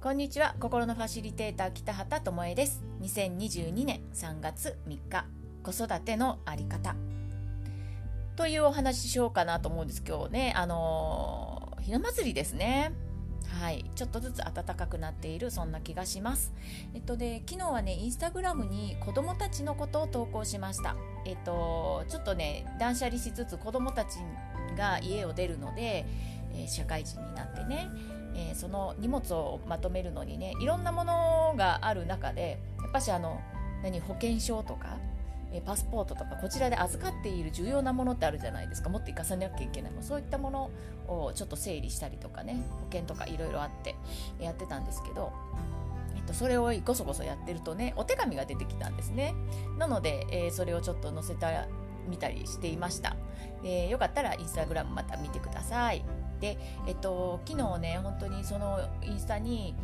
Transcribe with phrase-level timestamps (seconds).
[0.00, 0.56] こんにちは。
[0.58, 2.82] 心のファシリテーター北畑智恵です。
[3.00, 5.26] 2022年3月3日
[5.62, 6.96] 子育てのあり方。
[8.34, 10.02] というお話ししようかなと思うんです。
[10.06, 12.92] 今日ねあのー、ひな祭りですね。
[13.60, 16.52] はい、ちょっとずつ暖かくなっているそんな気がします。
[16.92, 20.96] えっとで昨日はねインスタグラムに子供たちのことを投稿しました。
[21.24, 24.18] えっとちょっとね断捨離しつつ子供たち
[24.76, 26.04] が家を出るので、
[26.54, 27.88] え、社会人になってね、
[28.34, 33.40] えー、その荷物をまとめるのにねいろんなものがある中でやっぱしあの
[33.82, 34.96] 何保険証とか
[35.52, 38.88] えパスポートとかこちらで預かっている重要なものってあるじゃないですか。
[38.88, 40.70] 持っていかさなきゃいけないもそういったもの
[41.06, 43.94] をちょっと整理したりとかね保険とかいろいろあって
[44.40, 45.32] やってたんですけど
[46.26, 49.34] と、それをごそごそやってるとねお手紙が出てきたんですね。
[49.78, 51.66] なので、えー、それをちょっと載せた
[52.08, 53.16] 見たりしていました、
[53.64, 56.04] えー、よかったらインスタグラムまた見てください。
[56.44, 59.74] でえっと昨日ね本当にそのインスタに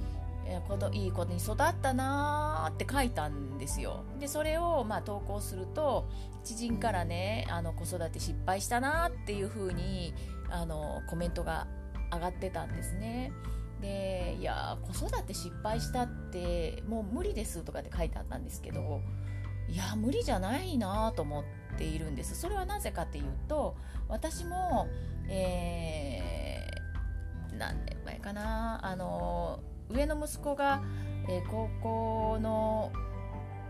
[0.69, 4.05] このいい子に育ったなーって書いたんですよ。
[4.19, 6.09] でそれをまあ投稿すると
[6.45, 10.13] 知人からねあの子育て失敗したなっていう風に
[10.51, 10.75] あに
[11.09, 11.67] コメントが
[12.13, 13.33] 上がってたんですね。
[13.81, 19.01] でいや子育て失敗したってもう無理ですとかって書いてあったんですけど
[19.69, 21.45] いや無理じゃないなと思っ
[21.79, 22.39] ているんです。
[22.39, 23.77] それはなぜかっていうと
[24.09, 24.89] 私も
[25.33, 26.50] えー、
[27.61, 28.81] 何年前かな。
[28.85, 30.83] あの上の息子が、
[31.29, 32.91] えー、高校の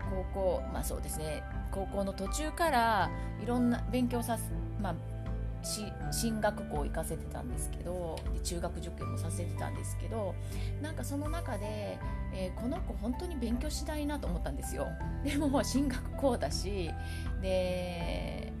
[0.09, 1.43] 高校まあそうですね。
[1.71, 3.11] 高校の途中から
[3.43, 4.43] いろんな勉強させ
[4.81, 4.95] まあ
[6.11, 10.33] 進学校行かせてたんですけど中学受験もさせてたんですけど
[10.81, 11.99] なんかその中で、
[12.33, 14.87] えー、この子本当に勉強しないなと思ったんですよ。
[15.23, 16.89] でも進学校だし
[17.41, 18.51] で、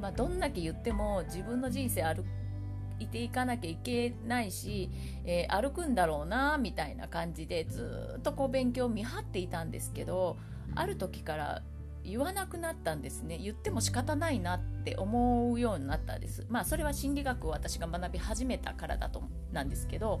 [0.00, 2.24] まあ、どんだけ言っても自分の人生歩
[2.98, 4.90] いていかなきゃいけないし、
[5.24, 10.36] えー、歩くんだろうなみたいな感じでずっとこう勉強を見張っていたんですけど
[10.74, 11.62] ある時から
[12.04, 13.36] 言わなくなったんですね。
[13.36, 16.46] 言っても仕方ないなって思うようになったんです。
[16.48, 20.20] まあそれは心理学を私が学び始めたからだとなんですけど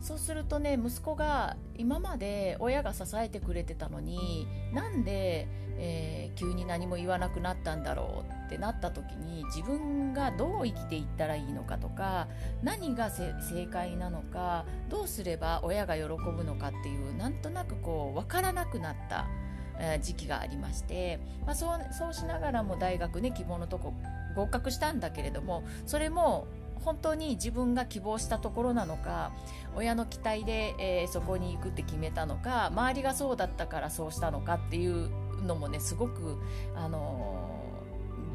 [0.00, 12.28] そうするとね息子が今まで親が支えてくれてたのになんで、えー、急に何も言わなくなったんだろうってなった時に自分がどう生きていったらいいのかとか
[12.62, 13.34] 何が正
[13.70, 19.26] 解なのかどうすれば親が喜ぶのかっていうなんとなくこう分からなくなった
[20.00, 23.94] 時期がありまして、まあ、そうそうしながらも大学ね希望のとこ
[24.34, 26.46] 合格したんだけれどもそれも
[26.84, 29.32] 本当に自分が希望したところなのか
[29.76, 35.10] 親の期待で、えー、そこに行くって決めたのか周りがそうだったからそうしたのかっていう
[35.46, 36.38] のもねすごく、
[36.74, 37.50] あの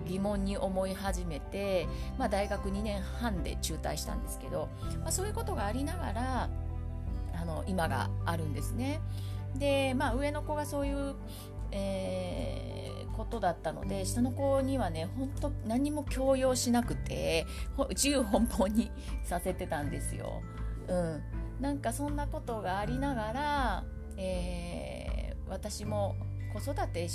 [0.05, 1.87] ー、疑問に思い始めて、
[2.17, 4.69] まあ、大学2年半で中退したんですけど、
[5.01, 6.49] まあ、そういうことがありながら
[7.35, 9.01] あの今があるんですね。
[9.55, 11.15] で、まあ、上の子がそういう、
[11.71, 12.82] えー、
[13.15, 17.45] ことだったので下の子にはね本当何も強要しなくて
[17.89, 18.91] 自由奔放に
[19.23, 20.41] させてたんですよ。
[20.87, 21.21] うん、
[21.61, 23.83] なんかそんなことがありながら、
[24.17, 26.15] えー、私も
[26.53, 27.07] 子育て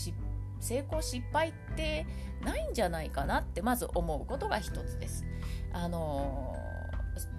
[0.60, 2.06] 成功失敗って
[2.42, 5.24] ないんじゃないかなってまず思うことが一つです。
[5.72, 6.56] あの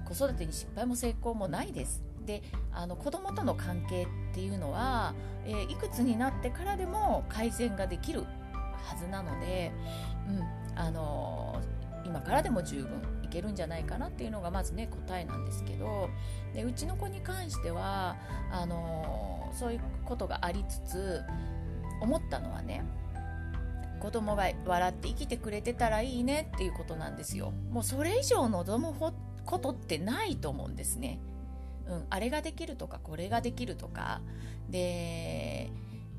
[0.06, 2.04] 子育てに失敗も成功もないです。
[2.26, 5.16] であの子供との関係っていうのは、
[5.46, 8.24] えー、いくつになってからでも改善ができる
[8.84, 9.72] はずなので、
[10.28, 12.90] うんあのー、今からでも十分
[13.24, 16.10] いけるんじゃないかなっていうのがまずね答えなんですけど
[16.54, 18.16] でうちの子に関しては
[18.52, 21.22] あのー、そういうことがありつつ
[22.02, 22.84] 思ったのはね
[24.00, 27.52] 子供が笑って生きてくれてたらいいねっていうことなんですよ。
[27.70, 31.20] もうそれ以上望むことってないと思うんですね。
[31.88, 34.22] うん、あれができるとかこれができるとか
[34.70, 35.72] で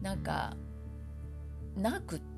[0.02, 0.56] なんか
[1.76, 2.30] なくって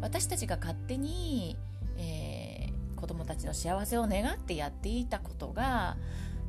[0.00, 1.56] 私たちが勝手に、
[1.96, 5.96] えー、子供たちの幸せを願ってやっていたことが、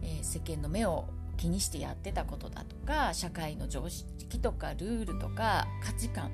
[0.01, 1.06] えー、世間の目を
[1.38, 6.31] 気にしてやってたことだとか社会の常識とかルールとか価値観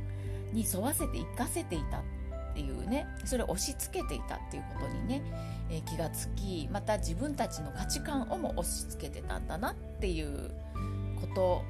[0.52, 2.04] に沿わせて生かせていたっ
[2.54, 5.22] ていうねそれを押し付けていたっていうことにね、
[5.70, 10.52] えー、気がつきまた自分たちの価値観をも押し付けてたんだなっていう
[11.22, 11.64] こと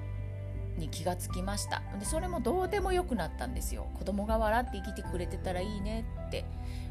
[0.77, 1.81] に気がつきました。
[1.99, 3.87] でそれもどうでもよくなったんですよ。
[3.97, 6.45] 子供が笑って生きてくれてたらいいねって。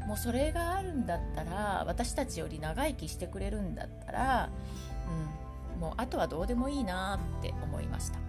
[0.07, 4.49] もうそれがあるんだったら私たちより長生きしてくれるんだったら、
[5.73, 8.19] うん、もうあとはどうでもいいなって思いました、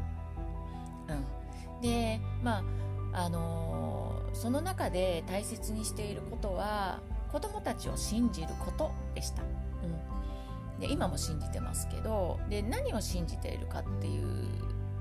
[1.08, 2.64] うん、でま
[3.12, 4.06] ああのー
[4.36, 7.00] その中で大切にしていることは
[7.32, 14.26] 子どもたちを信じることでした、うん、で今も信じてますけどで何を信じているかっていう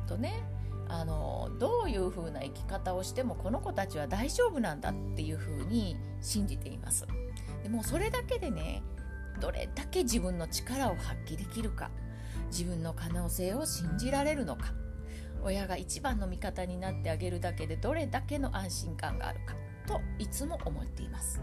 [0.06, 0.44] とね
[0.88, 7.06] あのどういう風な生き方をしてもこの子たちは大丈夫なんだっていう風に信じています。
[7.63, 8.84] でもそれだけでね
[9.42, 11.90] どれだけ自分の力を発揮できるか
[12.52, 14.74] 自分の可能性を信じられるのか
[15.44, 19.56] 親が一番の味方になってあげるだけでどれだけの安心感があるか
[19.88, 21.42] といつも思っています、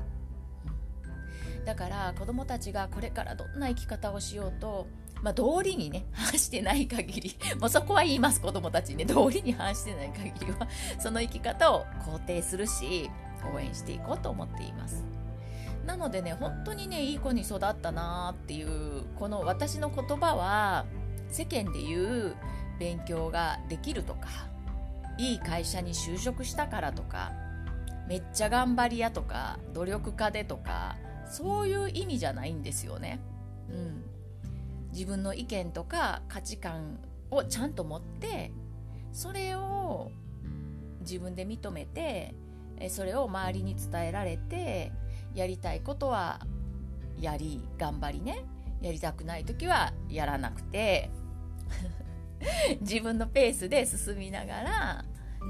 [1.65, 4.87] だから子どもたちがこれからどんな生き方をしようと
[5.23, 13.09] まあ、道理にね、 反してない限り、 もうそこは言います、子供たちにね、道理に反してない限りは、 その生き方を肯定するし、
[13.55, 15.05] 応援していこうと思っています。
[15.87, 20.85] なのでね、本当にね、いい子に育ったなーっていう、この私の言葉は、
[21.29, 22.37] 世間で言う
[22.79, 24.29] 勉強ができるとか、
[25.19, 27.33] いい会社に就職したからとか、
[28.09, 30.97] めっちゃ頑張り屋とか、努力家でとか、
[31.27, 33.21] そういう意味じゃないんですよね。
[33.71, 34.12] うん。
[34.93, 36.99] 自分の意見とか価値観
[37.31, 38.53] をちゃんと持って
[39.13, 40.11] それを
[41.01, 42.35] 自分で認めて
[42.89, 44.93] それを周りに伝えられて
[45.35, 46.41] やりたいことは
[47.19, 48.45] やり頑張りね。
[48.81, 51.11] やりたくない時はやらなくて。
[52.81, 55.05] 自分のペースで進みながら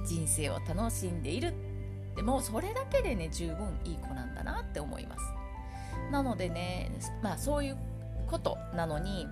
[0.07, 1.55] 人生を楽しんでいる。
[2.15, 5.25] でもそれだけでね十分いい子なんだなって思います。
[6.11, 6.93] なのでね
[7.23, 7.79] まあそういう
[8.33, 9.29] ことなのに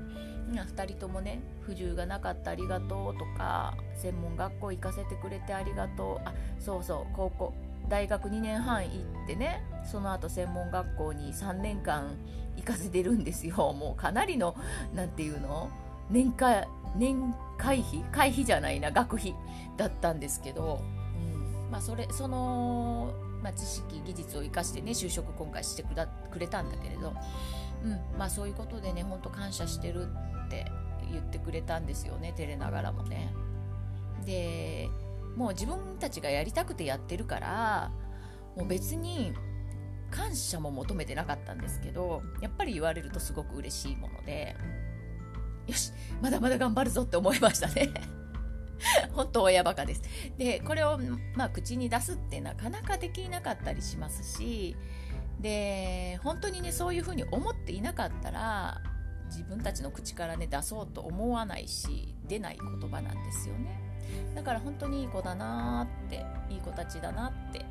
[0.52, 7.54] 2人ともね不自由がなかったありがとうとか専門学校行かせてくれてありがとうあそうそう高校
[7.88, 8.90] 大学2年半行
[9.24, 12.14] ってねその後専門学校に3年間
[12.56, 13.72] 行かせてるんですよ。
[13.72, 14.54] もうかなりの
[14.94, 15.70] 何て言うの
[16.10, 19.34] 年会年会費会費じゃないな学費
[19.76, 20.82] だったんですけど、
[21.16, 27.14] うんまあ、それその、まあ、知識技術を生かしてね就職今回してくれたんだけれど
[27.84, 28.18] うん。
[28.18, 30.06] まあ、そういうことでね本当感謝してる
[30.46, 30.66] って
[31.10, 33.32] 言ってくれたんですよね照れながらもね。
[34.24, 34.88] で
[35.36, 37.90] もう自分たちがやりたくてやってるから
[38.56, 39.32] もう別に
[40.10, 44.56] 感謝も求めてなかったんですけどやっぱり言われるとすごく嬉しいもので
[45.66, 47.90] よしまだまだ頑張るぞって思いましたね。
[49.12, 50.02] 本当親バカです。
[50.36, 50.98] でこれを、
[51.34, 54.76] まあ、口に出すってなかなかできなかったりしますし
[55.40, 58.80] で本当にねそういうふうに思っていなかったら
[59.26, 63.80] 自分たちの口からね出そうと思わないし出ない言葉なんですよね。
[64.34, 67.64] だから本当にいい子だなっていい子たちだなって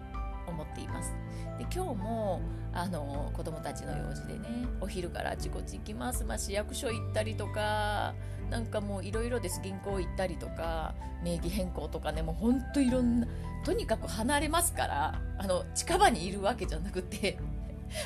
[0.48, 1.13] 思っています。
[1.57, 2.42] で今日も
[2.74, 4.48] あの子供たちの用事でね
[4.80, 8.13] お昼からあちこち行きます、まあ、市役所行ったりとか
[8.50, 9.60] なんかもういろいろです。
[9.62, 13.27] 銀行行ったりとか名義変更とかねもうほんといろんな
[13.65, 17.38] とにかく離れますからあの近場にいるわけじゃなくて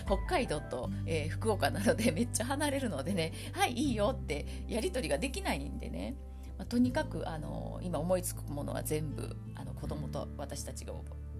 [0.06, 6.16] 北海道と、えー、福岡なので めっちゃ離れるのでねはいいいよってやり取りができないんでね、
[6.58, 10.94] まあ、とにかくあの今思いつくものは全部あの子供と私たちが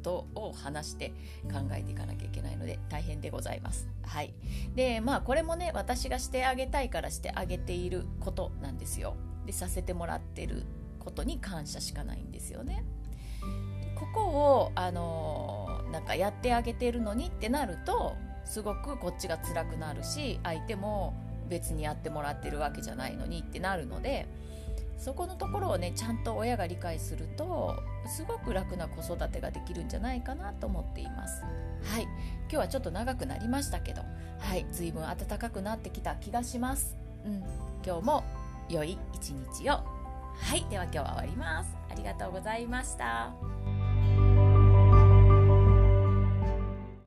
[0.04, 1.10] とを話して
[1.52, 3.88] 考えていかなきゃいけないので大変でございます。
[4.04, 4.34] はい。
[4.76, 9.16] で、まあこれもね、私がしてあげたいからしてあげていることなんですよ。
[9.48, 10.64] で、させてもらってる
[11.00, 12.86] ことに感謝しかないんですよね。
[13.96, 21.14] ここを、あの、なんかやってあげてるのにってなると、すごくこっちが辛くなるし相手も
[21.50, 24.28] 別にやってもらってるわけじゃないのにってなるので
[24.98, 27.76] そこのところをねちゃんと親が理解すると
[28.08, 31.42] すごく楽な子育てができるんじゃないかなと思っています。
[31.42, 32.04] はい。
[32.04, 34.02] 今日はちょっと長くなりましたけど
[34.40, 34.66] はい。
[34.72, 36.96] 随分暖かくなってきた気がします。
[37.26, 37.44] うん。
[37.86, 38.24] 今日も
[38.70, 39.74] 良い一日を。
[39.74, 40.66] はい。
[40.70, 41.70] では今日は終わります。
[41.92, 43.63] ありがとうございました。